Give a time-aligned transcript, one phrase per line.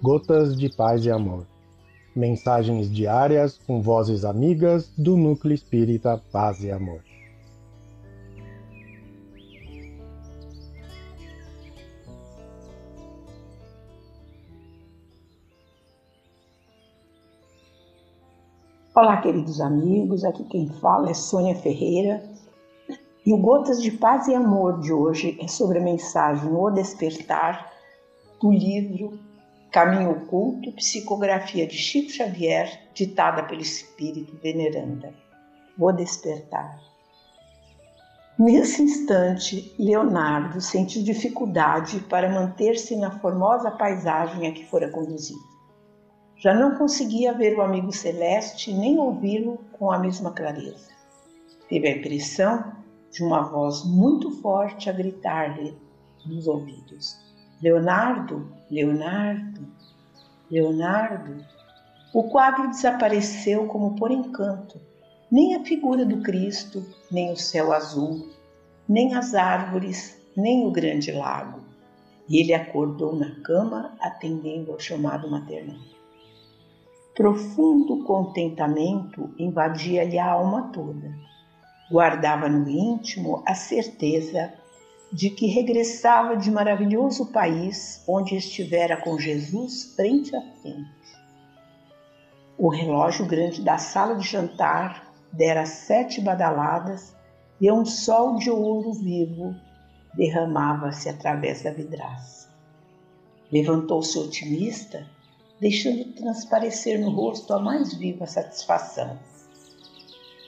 [0.00, 1.44] Gotas de Paz e Amor.
[2.14, 7.02] Mensagens diárias com vozes amigas do Núcleo Espírita Paz e Amor.
[18.94, 20.22] Olá, queridos amigos.
[20.22, 22.22] Aqui quem fala é Sônia Ferreira.
[23.26, 27.72] E o Gotas de Paz e Amor de hoje é sobre a mensagem O Despertar
[28.40, 29.26] do livro
[29.70, 35.12] Caminho Oculto, psicografia de Chico Xavier, ditada pelo Espírito Veneranda.
[35.78, 36.80] O Despertar.
[38.38, 45.40] Nesse instante, Leonardo sentiu dificuldade para manter-se na formosa paisagem a que fora conduzido.
[46.36, 50.88] Já não conseguia ver o amigo celeste nem ouvi-lo com a mesma clareza.
[51.68, 52.72] Teve a impressão
[53.10, 55.76] de uma voz muito forte a gritar-lhe
[56.24, 57.27] nos ouvidos:
[57.60, 59.66] Leonardo, Leonardo,
[60.50, 61.44] Leonardo.
[62.14, 64.80] O quadro desapareceu como por encanto.
[65.30, 68.28] Nem a figura do Cristo, nem o céu azul,
[68.88, 71.60] nem as árvores, nem o grande lago.
[72.28, 75.80] E ele acordou na cama, atendendo ao chamado maternal.
[77.14, 81.12] Profundo contentamento invadia-lhe a alma toda.
[81.90, 84.54] Guardava no íntimo a certeza
[85.12, 90.98] de que regressava de maravilhoso país onde estivera com Jesus frente a frente.
[92.58, 97.16] O relógio grande da sala de jantar dera sete badaladas
[97.60, 99.54] e um sol de ouro vivo
[100.14, 102.48] derramava-se através da vidraça.
[103.50, 105.06] Levantou-se otimista,
[105.60, 109.18] deixando transparecer no rosto a mais viva satisfação.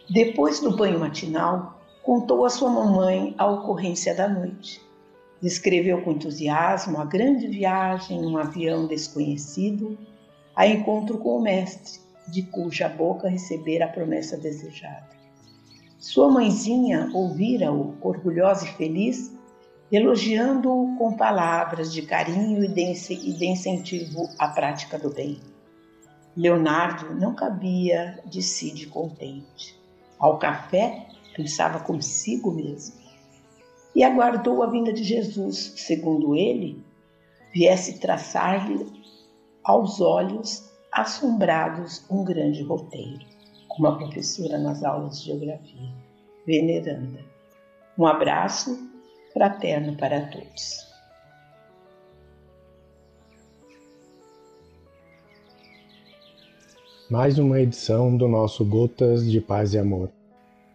[0.09, 4.81] Depois do banho matinal, contou à sua mamãe a ocorrência da noite.
[5.41, 9.99] Descreveu com entusiasmo a grande viagem num avião desconhecido
[10.55, 15.09] a encontro com o mestre, de cuja boca recebera a promessa desejada.
[15.99, 19.33] Sua mãezinha ouvira-o, orgulhosa e feliz,
[19.91, 25.41] elogiando-o com palavras de carinho e de incentivo à prática do bem.
[26.37, 29.79] Leonardo não cabia de si de contente.
[30.19, 31.07] Ao café,
[31.41, 32.95] pensava consigo mesmo.
[33.95, 36.85] E aguardou a vinda de Jesus, segundo ele,
[37.53, 38.87] viesse traçar-lhe
[39.65, 43.25] aos olhos assombrados um grande roteiro,
[43.69, 45.93] como a professora nas aulas de geografia,
[46.47, 47.25] veneranda.
[47.99, 48.79] Um abraço
[49.33, 50.89] fraterno para todos.
[57.11, 60.11] Mais uma edição do nosso Gotas de Paz e Amor.